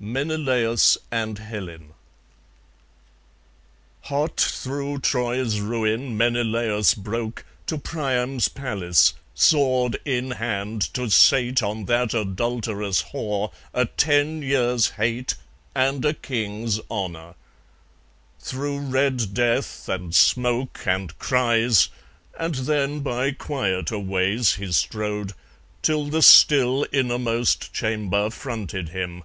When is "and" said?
1.10-1.38, 15.74-16.04, 19.88-20.14, 20.86-21.18, 22.38-22.54